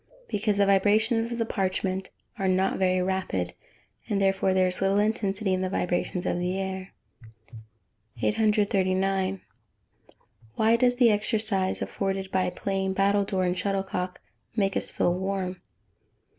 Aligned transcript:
_Because 0.27 0.57
the 0.57 0.65
vibrations 0.65 1.31
of 1.31 1.37
the 1.37 1.45
parchment 1.45 2.09
are 2.39 2.47
not 2.47 2.79
very 2.79 3.03
rapid, 3.03 3.53
therefore 4.09 4.51
there 4.51 4.67
is 4.69 4.81
little 4.81 4.97
intensity 4.97 5.53
in 5.53 5.61
the 5.61 5.69
vibrations 5.69 6.25
of 6.25 6.39
the 6.39 6.59
air. 6.59 6.91
839. 8.19 9.41
_Why 10.57 10.79
does 10.79 10.95
the 10.95 11.11
exercise, 11.11 11.83
afforded 11.83 12.31
by 12.31 12.49
playing 12.49 12.93
battledore 12.95 13.45
and 13.45 13.55
shuttlecock, 13.55 14.19
make 14.55 14.75
us 14.75 14.89
feel 14.89 15.13
warm? 15.13 15.61